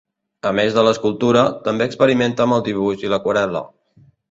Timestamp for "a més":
0.51-0.71